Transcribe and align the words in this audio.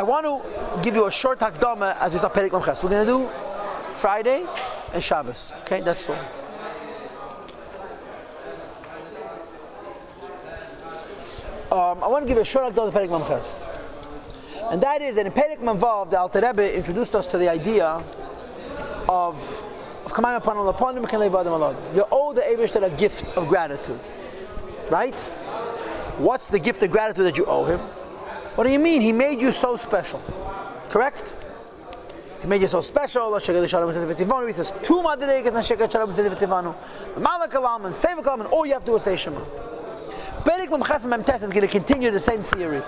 I 0.00 0.02
want 0.02 0.24
to 0.24 0.80
give 0.80 0.94
you 0.94 1.06
a 1.06 1.10
short 1.10 1.40
hakdama 1.40 1.94
as 2.00 2.14
we 2.14 2.18
start 2.18 2.32
Perik 2.32 2.52
Mamches. 2.52 2.82
We're 2.82 2.88
going 2.88 3.06
to 3.06 3.12
do 3.12 3.28
Friday 3.92 4.46
and 4.94 5.04
Shabbos. 5.04 5.52
Okay, 5.60 5.82
that's 5.82 6.08
all. 6.08 6.16
Um, 11.70 12.02
I 12.02 12.08
want 12.08 12.26
to 12.26 12.28
give 12.28 12.38
a 12.38 12.46
short 12.46 12.72
hakdama 12.72 12.90
to 12.90 12.98
Perik. 12.98 14.72
And 14.72 14.82
that 14.82 15.02
is 15.02 15.16
that 15.16 15.26
in 15.26 15.32
Perik 15.32 15.58
Mamvav, 15.58 16.08
the 16.08 16.18
Alter 16.18 16.40
Rebbe 16.40 16.74
introduced 16.74 17.14
us 17.14 17.26
to 17.26 17.36
the 17.36 17.50
idea 17.50 18.02
of 19.06 19.36
of 20.06 20.14
Kamayim 20.14 20.38
upon 20.38 20.66
upon 20.66 20.96
him, 20.96 21.04
You 21.94 22.06
owe 22.10 22.32
the 22.32 22.40
Eibush 22.40 22.82
a 22.82 22.96
gift 22.96 23.28
of 23.36 23.48
gratitude. 23.48 24.00
Right? 24.90 25.20
What's 26.16 26.48
the 26.48 26.58
gift 26.58 26.82
of 26.82 26.90
gratitude 26.90 27.26
that 27.26 27.36
you 27.36 27.44
owe 27.44 27.64
him? 27.64 27.80
What 28.56 28.64
do 28.64 28.70
you 28.70 28.78
mean? 28.78 29.00
He 29.00 29.12
made 29.12 29.40
you 29.40 29.52
so 29.52 29.76
special. 29.76 30.20
Correct? 30.88 31.36
He 32.40 32.46
made 32.48 32.62
you 32.62 32.68
so 32.68 32.80
special. 32.80 33.38
He 33.38 33.44
says, 33.44 34.72
two 34.82 35.02
na 35.02 35.62
shekel 35.62 35.88
shalom 35.88 36.10
tzedivanu. 36.10 36.74
Malak 37.18 37.54
alam 37.54 37.84
and 37.84 37.94
save 37.94 38.26
all 38.26 38.66
you 38.66 38.72
have 38.72 38.82
to 38.82 38.90
do 38.90 38.96
is 38.96 39.02
say 39.02 39.16
Shema. 39.16 39.40
Perik 39.40 40.68
Mamchas 40.68 41.04
Memtes 41.04 41.42
is 41.42 41.50
going 41.50 41.66
to 41.66 41.68
continue 41.68 42.10
the 42.10 42.18
same 42.18 42.40
theory. 42.40 42.78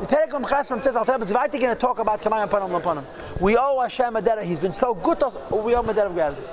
The 0.00 0.06
Mamchas 0.32 0.70
Memtes 0.70 0.94
Al 0.94 1.22
is 1.22 1.32
going 1.32 1.60
to 1.60 1.74
talk 1.74 1.98
about 1.98 2.22
Kamayim 2.22 2.48
Panom 2.48 2.80
Lapanim. 2.80 3.04
We 3.40 3.56
owe 3.56 3.80
Hashem 3.80 4.16
a 4.16 4.22
debt. 4.22 4.42
He's 4.44 4.60
been 4.60 4.72
so 4.72 4.94
good 4.94 5.20
to 5.20 5.26
us. 5.26 5.50
We 5.50 5.74
owe 5.74 5.80
him 5.82 5.90
a 5.90 5.94
debt 5.94 6.06
of 6.06 6.14
gratitude. 6.14 6.48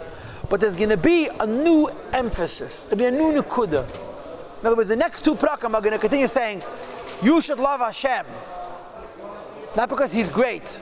But 0.50 0.60
there's 0.60 0.76
going 0.76 0.90
to 0.90 0.98
be 0.98 1.30
a 1.40 1.48
new 1.48 1.90
emphasis. 2.12 2.84
There'll 2.84 2.98
be 2.98 3.06
a 3.06 3.12
new 3.12 3.42
nukuda. 3.42 4.13
In 4.64 4.68
other 4.68 4.78
words, 4.78 4.88
the 4.88 4.96
next 4.96 5.26
two 5.26 5.36
prakam 5.36 5.74
are 5.74 5.82
going 5.82 5.92
to 5.92 6.00
continue 6.00 6.26
saying, 6.26 6.64
you 7.22 7.42
should 7.42 7.60
love 7.60 7.82
Hashem. 7.82 8.26
Not 9.76 9.90
because 9.90 10.14
He's 10.14 10.30
great, 10.30 10.82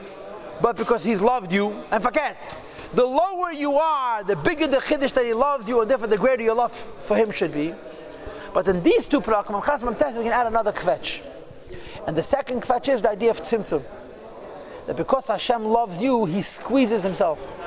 but 0.60 0.76
because 0.76 1.02
He's 1.02 1.20
loved 1.20 1.52
you. 1.52 1.82
And 1.90 2.00
forget, 2.00 2.56
the 2.94 3.04
lower 3.04 3.50
you 3.50 3.74
are, 3.74 4.22
the 4.22 4.36
bigger 4.36 4.68
the 4.68 4.76
chiddush 4.76 5.12
that 5.14 5.24
He 5.24 5.32
loves 5.32 5.68
you, 5.68 5.80
and 5.80 5.90
therefore 5.90 6.06
the 6.06 6.16
greater 6.16 6.44
your 6.44 6.54
love 6.54 6.70
for 6.70 7.16
Him 7.16 7.32
should 7.32 7.52
be. 7.52 7.74
But 8.54 8.68
in 8.68 8.84
these 8.84 9.04
two 9.04 9.20
prakam, 9.20 9.60
Chasam 9.60 9.98
Tess, 9.98 10.16
we 10.16 10.22
can 10.22 10.32
add 10.32 10.46
another 10.46 10.70
kvetch. 10.70 11.20
And 12.06 12.16
the 12.16 12.22
second 12.22 12.62
kvetch 12.62 12.88
is 12.88 13.02
the 13.02 13.10
idea 13.10 13.32
of 13.32 13.40
tzimtzum. 13.40 13.82
That 14.86 14.96
because 14.96 15.26
Hashem 15.26 15.64
loves 15.64 16.00
you, 16.00 16.26
He 16.26 16.40
squeezes 16.40 17.02
Himself. 17.02 17.58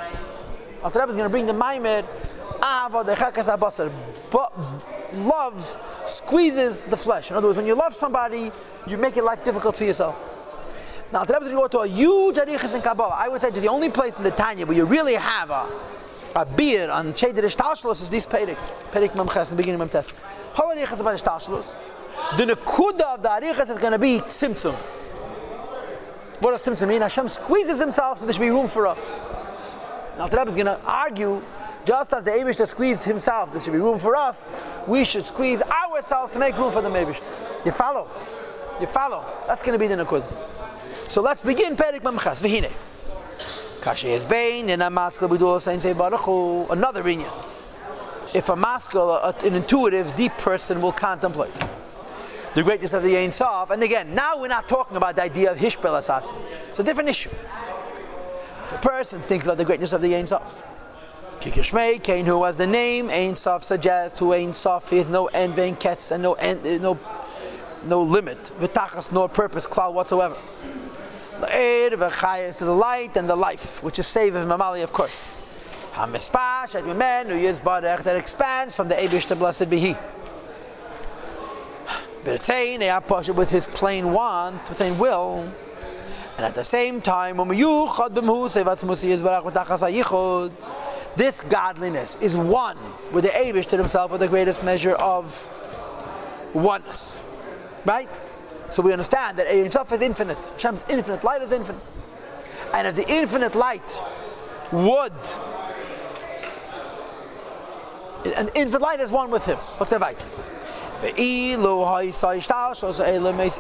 Rebbe 0.81 1.09
is 1.09 1.17
going 1.17 1.23
to 1.25 1.29
bring 1.29 1.45
the 1.45 1.53
Maimed, 1.53 2.05
but 4.31 4.53
love 5.13 5.77
squeezes 6.07 6.85
the 6.85 6.97
flesh. 6.97 7.31
In 7.31 7.37
other 7.37 7.47
words, 7.47 7.57
when 7.57 7.67
you 7.67 7.75
love 7.75 7.93
somebody, 7.93 8.51
you 8.87 8.97
make 8.97 9.15
your 9.15 9.25
life 9.25 9.43
difficult 9.43 9.77
for 9.77 9.83
yourself. 9.83 10.31
Now, 11.11 11.23
the 11.23 11.33
Rebbe 11.33 11.45
to 11.45 11.51
go 11.51 11.67
to 11.67 11.79
a 11.79 11.87
huge 11.87 12.35
arichas 12.35 12.75
in 12.75 12.81
Kabbalah. 12.81 13.15
I 13.17 13.27
would 13.27 13.41
say 13.41 13.49
the 13.49 13.67
only 13.67 13.89
place 13.89 14.17
in 14.17 14.23
the 14.23 14.31
Tanya 14.31 14.65
where 14.65 14.75
you 14.75 14.85
really 14.85 15.13
have 15.13 15.49
a, 15.49 15.67
a 16.35 16.45
beer 16.45 16.89
on 16.89 17.13
Sheder 17.13 17.43
Ishtalshalos 17.43 18.01
is 18.01 18.09
this 18.09 18.25
Perik. 18.25 18.57
Perik 18.91 19.11
Memches, 19.11 19.51
the 19.51 19.55
beginning 19.55 19.79
of 19.81 19.89
Memtes. 19.89 20.11
How 20.55 20.73
arichas 20.75 20.99
about 20.99 21.19
Ishtalshalos? 21.19 21.77
The 22.37 22.45
nekuda 22.45 23.15
of 23.15 23.21
the 23.21 23.29
arichas 23.29 23.69
is 23.69 23.77
going 23.77 23.93
to 23.93 23.99
be 23.99 24.19
tzimtzum. 24.19 24.75
What 26.39 26.51
does 26.51 26.65
tzimtzum 26.65 26.87
mean? 26.89 27.01
Hashem 27.01 27.27
squeezes 27.27 27.79
himself 27.79 28.19
so 28.19 28.25
there 28.25 28.33
should 28.33 28.41
be 28.41 28.49
room 28.49 28.67
for 28.67 28.87
us. 28.87 29.11
Now, 30.17 30.27
the 30.27 30.37
Rebbe 30.37 30.49
is 30.49 30.55
going 30.55 30.65
to 30.65 30.79
argue 30.85 31.41
just 31.85 32.13
as 32.13 32.23
the 32.23 32.31
Abish 32.31 32.65
squeezed 32.67 33.03
himself, 33.03 33.51
there 33.51 33.61
should 33.61 33.73
be 33.73 33.79
room 33.79 33.99
for 33.99 34.15
us, 34.15 34.51
we 34.87 35.05
should 35.05 35.25
squeeze 35.27 35.61
ourselves 35.61 36.31
to 36.31 36.39
make 36.39 36.57
room 36.57 36.71
for 36.71 36.81
the 36.81 36.89
Abish. 36.89 37.21
You 37.65 37.71
follow? 37.71 38.07
You 38.81 38.87
follow? 38.87 39.23
That's 39.47 39.63
going 39.63 39.77
to 39.77 39.79
be 39.79 39.87
the 39.87 40.03
Nakud. 40.03 40.23
So 41.09 41.21
let's 41.21 41.41
begin 41.41 41.75
Perik 41.75 42.01
Mamchas. 42.01 42.43
Vihine. 42.43 42.71
Kashe 43.81 44.05
is 44.05 44.25
Bain, 44.25 44.69
and 44.69 44.81
a 44.81 44.87
maskal 44.87 45.29
Bidul 45.29 45.61
Sain 45.61 45.79
Baruchu, 45.95 46.69
another 46.71 47.03
Rinya. 47.03 47.31
If 48.35 48.49
a 48.49 48.55
maskal, 48.55 49.19
uh, 49.23 49.31
an 49.45 49.55
intuitive, 49.55 50.15
deep 50.15 50.31
person 50.33 50.81
will 50.81 50.91
contemplate 50.91 51.53
the 52.55 52.63
greatness 52.63 52.93
of 52.93 53.03
the 53.03 53.17
Ein 53.17 53.31
and 53.71 53.83
again, 53.83 54.15
now 54.15 54.39
we're 54.39 54.47
not 54.47 54.67
talking 54.67 54.95
about 54.97 55.17
the 55.17 55.21
idea 55.21 55.51
of 55.51 55.57
Hishpel 55.57 55.91
Asatzim. 55.99 56.33
It's 56.69 56.79
a 56.79 56.83
different 56.83 57.09
issue. 57.09 57.29
If 57.29 58.73
a 58.73 58.77
person 58.79 59.19
thinks 59.19 59.45
about 59.45 59.57
the 59.57 59.65
greatness 59.65 59.93
of 59.93 60.01
the 60.01 60.15
Ein 60.15 60.25
Kikishmei, 61.39 62.01
Cain, 62.03 62.25
who 62.25 62.43
has 62.43 62.57
the 62.57 62.67
name, 62.67 63.09
Ein 63.09 63.35
Sof 63.35 63.63
suggests 63.63 64.19
who 64.19 64.33
Ein 64.33 64.53
Sof 64.53 64.91
is 64.93 65.09
no 65.09 65.27
end, 65.27 65.55
vein 65.55 65.75
kets, 65.75 66.11
and 66.11 66.23
no 66.23 66.33
end, 66.33 66.65
eh, 66.65 66.77
no 66.79 66.97
no 67.85 68.01
limit, 68.01 68.51
v'tachas, 68.59 69.11
nor 69.11 69.29
purpose, 69.29 69.67
cloud 69.67 69.93
whatsoever. 69.93 70.35
La'er 71.39 71.91
v'chayes 71.91 72.57
to 72.57 72.65
the 72.65 72.73
light 72.73 73.15
and 73.17 73.29
the 73.29 73.35
life, 73.35 73.83
which 73.83 73.99
is 73.99 74.07
save 74.07 74.35
of 74.35 74.45
mamali, 74.47 74.83
of 74.83 74.91
course. 74.91 75.31
Hamispash 75.93 76.75
at 76.75 76.97
men 76.97 77.27
who 77.27 77.35
is 77.35 77.59
barech 77.59 78.03
that 78.03 78.15
expands 78.15 78.75
from 78.75 78.87
the 78.87 78.95
Abish 78.95 79.27
to 79.27 79.35
blessed 79.35 79.69
be 79.69 79.79
He. 79.79 79.95
B'ritzein 82.23 82.81
e'aposh 82.81 83.33
with 83.35 83.51
his 83.51 83.67
plain 83.67 84.11
want, 84.11 84.67
with 84.67 84.77
plain 84.77 84.97
will, 84.97 85.47
and 86.37 86.45
at 86.45 86.55
the 86.55 86.63
same 86.63 87.01
time, 87.01 87.37
when 87.37 87.55
you 87.57 87.87
chad 87.95 88.13
b'mhu 88.13 88.49
sevatzmusi 88.49 89.15
yizbarach 89.15 89.43
v'tachas 89.43 89.81
ha'yichud, 89.81 90.51
this 91.15 91.41
godliness 91.41 92.17
is 92.21 92.35
one 92.35 92.77
with 93.11 93.23
the 93.23 93.29
Abish 93.31 93.67
to 93.67 93.77
himself 93.77 94.11
with 94.11 94.21
the 94.21 94.27
greatest 94.27 94.63
measure 94.63 94.95
of 94.95 95.47
oneness. 96.53 97.21
Right? 97.85 98.09
So 98.69 98.81
we 98.81 98.91
understand 98.91 99.37
that 99.37 99.71
Sof 99.71 99.91
is 99.91 100.01
infinite. 100.01 100.51
Hashem's 100.55 100.85
infinite, 100.89 101.23
light 101.23 101.41
is 101.41 101.51
infinite. 101.51 101.81
And 102.73 102.87
if 102.87 102.95
the 102.95 103.09
infinite 103.09 103.55
light 103.55 104.01
would 104.71 105.13
an 108.37 108.49
infinite 108.55 108.81
light 108.81 108.99
is 108.99 109.11
one 109.11 109.29
with 109.29 109.45
him. 109.45 109.59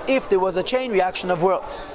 If 0.07 0.29
there 0.29 0.39
was 0.39 0.57
a 0.57 0.63
chain 0.63 0.91
reaction 0.91 1.29
of 1.29 1.43
worlds, 1.43 1.87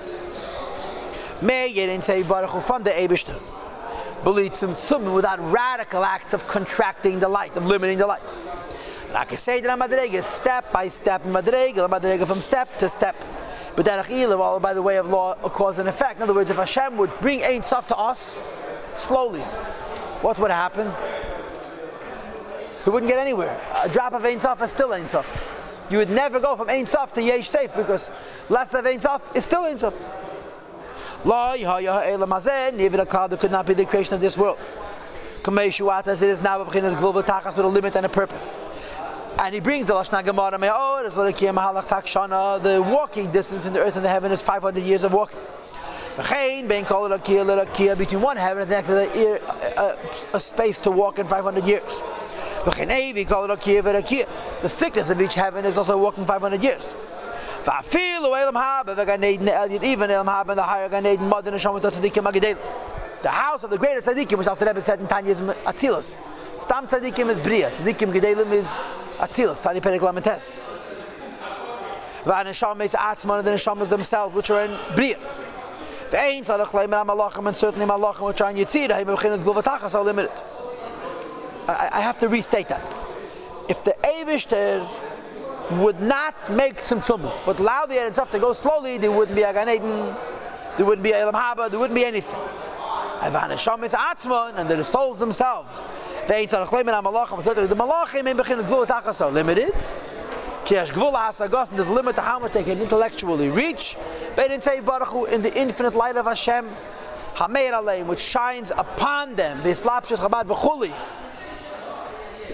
from 2.61 2.85
the 2.85 2.91
Abishter 2.91 3.60
without 4.25 5.39
radical 5.51 6.05
acts 6.05 6.35
of 6.35 6.47
contracting 6.47 7.19
the 7.19 7.29
light, 7.29 7.57
of 7.57 7.67
limiting 7.67 7.99
the 7.99 8.07
light. 8.07 8.37
Like 9.13 9.33
I 9.33 9.37
say, 9.37 9.61
the 9.61 9.69
madrega 9.69 10.23
step 10.23 10.73
by 10.73 10.89
step, 10.89 11.23
madrega, 11.25 11.89
madrega 11.89 12.27
from 12.27 12.41
step 12.41 12.77
to 12.79 12.89
step. 12.89 13.17
But 13.77 13.89
all 13.89 14.61
by 14.61 14.75
the 14.75 14.83
way 14.83 14.99
of 14.99 15.07
law, 15.07 15.35
cause 15.35 15.79
and 15.79 15.89
effect. 15.89 16.17
In 16.17 16.23
other 16.23 16.35
words, 16.35 16.51
if 16.51 16.57
Hashem 16.57 16.97
would 16.97 17.11
bring 17.21 17.43
Ein 17.43 17.63
Sof 17.63 17.87
to 17.89 17.97
us 17.97 18.45
slowly, 18.95 19.41
what 20.21 20.39
would 20.39 20.51
happen? 20.51 20.93
We 22.85 22.93
wouldn't 22.93 23.11
get 23.11 23.19
anywhere. 23.19 23.59
A 23.83 23.89
drop 23.89 24.13
of 24.13 24.25
Ein 24.25 24.39
Sof 24.39 24.63
is 24.63 24.71
still 24.71 24.93
Ein 24.93 25.07
Sof. 25.07 25.33
You 25.91 25.99
would 25.99 26.11
never 26.11 26.41
go 26.41 26.57
from 26.57 26.69
Ein 26.69 26.87
Sof 26.87 27.13
to 27.15 27.23
Yesh 27.23 27.49
Safe 27.49 27.75
because 27.75 28.11
less 28.49 28.75
of 28.75 28.87
Ein 28.87 29.01
Sof 29.01 29.35
is 29.35 29.45
still 29.45 29.65
Ein 29.65 29.79
Sof. 29.79 29.95
There 31.25 31.57
could 33.39 33.51
not 33.51 33.67
be 33.67 33.75
the 33.75 33.85
creation 33.85 34.15
of 34.15 34.21
this 34.21 34.39
world. 34.39 34.59
As 35.47 36.23
it 36.23 36.29
is 36.29 36.43
now, 36.43 36.65
with 36.65 36.77
a 36.77 37.67
limit 37.67 37.97
and 37.97 38.07
a 38.07 38.09
purpose. 38.09 38.57
And 39.39 39.55
he 39.55 39.61
brings 39.61 39.87
the 39.87 39.95
Lashna 39.95 40.25
Gemara, 40.25 40.59
the 42.63 42.83
walking 42.83 43.31
distance 43.31 43.65
between 43.65 43.75
the 43.75 43.81
earth 43.81 43.97
and 43.97 44.05
the 44.05 44.09
heaven 44.09 44.33
is 44.33 44.43
500 44.43 44.83
years 44.83 45.05
of 45.05 45.13
walking. 45.13 45.39
Between 47.97 48.21
one 48.21 48.37
heaven 48.37 48.63
and 48.63 48.71
the 48.71 48.75
next, 48.75 48.91
a, 48.91 49.97
a 50.35 50.41
space 50.41 50.79
to 50.79 50.91
walk 50.91 51.19
in 51.19 51.27
500 51.27 51.65
years. 51.65 52.03
The 52.65 52.73
thickness 54.69 55.09
of 55.09 55.23
each 55.23 55.35
heaven 55.35 55.65
is 55.65 55.79
also 55.79 55.97
walking 55.97 56.27
500 56.27 56.63
years. 56.63 56.95
Even 57.61 57.75
Elam 58.33 58.55
Haba, 60.27 60.55
the 60.55 60.63
higher 60.63 60.89
Gan 60.89 61.07
Eden, 61.07 61.29
Mother 61.29 61.51
Neshama 61.53 61.81
Tzadikim 61.81 62.25
Agedel. 62.31 62.57
The 63.23 63.29
house 63.29 63.65
of 63.65 63.71
the 63.71 63.77
greater 63.77 64.01
Tzadikim, 64.01 64.39
which 64.39 64.47
Alter 64.47 64.65
Rebbe 64.65 64.81
said 64.81 64.99
in 64.99 65.07
Tanya 65.07 65.31
is 65.33 65.43
Atzilus. 65.43 66.23
Stam 66.59 66.87
Tzadikim 66.87 67.29
is 67.29 67.39
Bria. 67.39 67.71
Tzadikim 67.71 68.13
Gedelim 68.13 68.51
is 68.53 68.83
Atzilus. 69.19 69.61
Tanya 69.63 69.83
Perek 69.83 70.01
Lamentes. 70.01 70.59
V'aneshama 72.25 72.83
is 72.83 72.95
Atzman, 72.95 73.45
the 73.45 73.51
Neshamas 73.51 73.91
themselves, 73.91 74.35
which 74.35 74.49
are 74.51 74.63
in 74.63 74.75
Bria. 74.95 75.19
Ve'ein 76.09 76.41
Tzadach 76.41 76.69
Leimer 76.69 77.05
HaMalachim, 77.05 77.47
and 77.47 77.55
certainly 77.55 77.87
Malachim, 77.87 78.27
which 78.27 78.41
are 78.41 78.51
in 78.51 78.57
Yitzir, 78.57 78.91
Haim 78.91 79.07
B'chinas 79.07 79.45
Gulvatachas, 79.45 79.95
are 79.95 80.03
limited. 80.03 80.43
I 81.69 82.01
have 82.01 82.19
to 82.21 82.29
restate 82.29 82.69
that. 82.69 82.83
If 83.69 83.85
the 83.85 83.95
Eivishter 84.03 84.89
would 85.73 86.01
not 86.01 86.35
make 86.51 86.79
tzimtzum, 86.79 87.31
but 87.47 87.59
allow 87.59 87.87
the 87.87 87.95
Eretz 87.95 88.31
to 88.31 88.39
go 88.39 88.53
slowly, 88.53 88.99
there 88.99 89.13
wouldn't 89.13 89.37
be 89.37 89.43
a 89.43 89.53
Gan 89.53 89.67
there 90.77 90.87
wouldn't 90.87 91.03
be 91.03 91.13
a 91.13 91.19
Elam 91.19 91.35
Haba, 91.35 91.69
there 91.71 91.79
wouldn't 91.79 91.95
be 91.95 92.05
anything. 92.05 92.41
And 93.23 93.35
the 93.35 94.83
souls 94.83 95.19
themselves. 95.19 95.91
They 96.27 96.47
ha-malachim. 96.47 97.69
The 97.69 97.75
malachim 97.75 98.27
in 98.27 98.37
bechin 98.37 98.61
gvul 98.63 98.87
tachas 98.87 99.21
are 99.21 99.31
limited. 99.31 99.75
Ki 100.65 100.77
hash 100.77 100.91
gvul 100.91 101.13
ha-hasagos, 101.13 101.71
there's 101.71 101.89
a 101.89 101.93
limit 101.93 102.17
to 102.17 102.23
how 102.23 102.39
much 102.39 102.53
they 102.53 102.63
can 102.63 102.81
intellectually 102.81 103.49
reach. 103.49 103.97
Bein 104.37 104.59
Tzev 104.59 104.85
Baruch 104.87 105.31
in 105.31 105.43
the 105.43 105.55
infinite 105.55 105.95
light 105.95 106.17
of 106.17 106.25
Hashem, 106.25 106.67
Hameir 107.35 107.73
Aleim, 107.73 108.07
which 108.07 108.21
shines 108.21 108.71
upon 108.71 109.35
them, 109.37 109.61
Bislapshus 109.63 110.17
Chabad 110.17 110.47
V'chuli, 110.47 110.93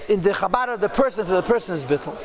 in 0.08 0.20
the 0.20 0.30
Chabad 0.30 0.74
of 0.74 0.80
the 0.80 0.88
person 0.88 1.24
to 1.26 1.32
the 1.32 1.42
person's 1.42 1.84
bittul. 1.84 2.16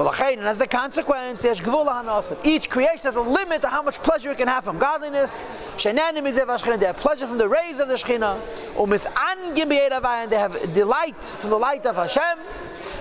And 0.00 0.40
as 0.46 0.62
a 0.62 0.66
consequence. 0.66 1.44
Each 1.44 2.70
creation 2.70 3.02
has 3.02 3.16
a 3.16 3.20
limit 3.20 3.60
to 3.60 3.68
how 3.68 3.82
much 3.82 4.02
pleasure 4.02 4.30
it 4.30 4.38
can 4.38 4.48
have 4.48 4.64
from 4.64 4.78
godliness. 4.78 5.42
They 5.82 5.92
have 5.92 6.96
pleasure 6.96 7.26
from 7.26 7.36
the 7.36 7.48
rays 7.48 7.78
of 7.78 7.88
the 7.88 7.96
angim 7.96 9.72
and 10.04 10.32
they 10.32 10.38
have 10.38 10.72
delight 10.72 11.22
from 11.22 11.50
the 11.50 11.58
light 11.58 11.84
of 11.84 11.96
Hashem. 11.96 12.38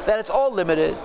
That 0.05 0.19
it's 0.19 0.29
all 0.29 0.51
limited. 0.51 0.97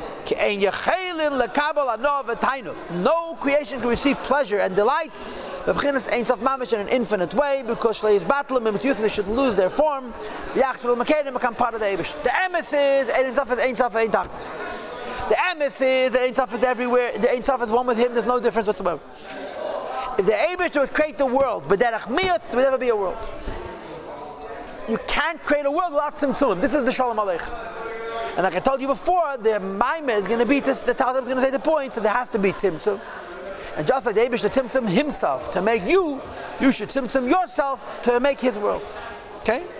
No 2.90 3.36
creation 3.40 3.78
can 3.78 3.88
receive 3.88 4.16
pleasure 4.24 4.58
and 4.58 4.74
delight. 4.74 5.20
In 5.66 5.76
an 5.76 6.88
infinite 6.88 7.34
way 7.34 7.62
because 7.66 8.02
shleis 8.02 8.24
batlim 8.24 8.66
and 8.66 8.78
they 8.78 9.08
should 9.08 9.28
lose 9.28 9.54
their 9.54 9.70
form. 9.70 10.12
Become 10.54 11.54
part 11.54 11.74
of 11.74 11.80
the 11.80 11.86
Eibush. 11.86 12.22
The 12.22 12.30
emes 12.30 12.72
is 12.74 13.06
sof 13.36 13.96
ein 13.96 14.10
tachlis. 14.10 14.50
The 14.50 14.73
emes 15.54 15.80
is 15.80 16.12
the 16.12 16.22
Ein 16.22 16.34
Sof 16.34 16.52
is 16.54 16.64
everywhere. 16.64 17.12
The 17.18 17.32
Ein 17.32 17.42
Sof 17.42 17.62
is 17.62 17.70
one 17.70 17.86
with 17.86 17.98
him. 17.98 18.12
There's 18.12 18.26
no 18.26 18.40
difference 18.40 18.66
whatsoever. 18.66 19.00
If 20.18 20.26
the 20.26 20.32
Eibush 20.32 20.78
would 20.78 20.92
create 20.92 21.18
the 21.18 21.26
world, 21.26 21.64
but 21.68 21.80
derech 21.80 22.02
miyot, 22.02 22.40
there 22.50 22.56
would 22.56 22.62
never 22.62 22.78
be 22.78 22.88
a 22.90 22.96
world. 22.96 23.30
You 24.88 24.98
can't 25.08 25.40
create 25.40 25.66
a 25.66 25.70
world 25.70 25.92
without 25.92 26.16
tzimtzum. 26.16 26.60
This 26.60 26.74
is 26.74 26.84
the 26.84 26.92
Shalom 26.92 27.16
Aleichem. 27.16 27.74
And 28.36 28.42
like 28.42 28.54
I 28.54 28.60
told 28.60 28.80
you 28.80 28.86
before, 28.86 29.36
the 29.38 29.60
Maimah 29.60 30.18
is 30.18 30.26
going 30.26 30.40
to 30.40 30.46
be 30.46 30.60
this, 30.60 30.82
the 30.82 30.94
Talmud 30.94 31.22
is 31.22 31.28
going 31.28 31.38
to 31.38 31.44
say 31.44 31.50
the 31.50 31.58
point, 31.58 31.94
so 31.94 32.00
there 32.00 32.12
has 32.12 32.28
to 32.30 32.38
be 32.38 32.52
tzimtzum. 32.52 33.00
And 33.76 33.86
just 33.86 34.06
like 34.06 34.14
the 34.14 34.28
the 34.28 34.36
tzimtzum 34.36 34.88
himself 34.88 35.50
to 35.52 35.62
make 35.62 35.84
you, 35.84 36.20
you 36.60 36.70
should 36.70 36.90
tzimtzum 36.90 37.28
yourself 37.28 38.00
to 38.02 38.20
make 38.20 38.40
his 38.40 38.58
world. 38.58 38.82
Okay? 39.38 39.64